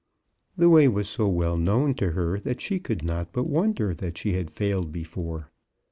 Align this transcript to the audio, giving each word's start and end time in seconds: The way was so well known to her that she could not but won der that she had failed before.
The 0.57 0.67
way 0.67 0.87
was 0.87 1.07
so 1.07 1.27
well 1.27 1.57
known 1.57 1.93
to 1.93 2.13
her 2.13 2.39
that 2.39 2.59
she 2.59 2.79
could 2.79 3.03
not 3.03 3.31
but 3.31 3.45
won 3.47 3.73
der 3.73 3.93
that 3.93 4.17
she 4.17 4.33
had 4.33 4.49
failed 4.49 4.91
before. 4.91 5.51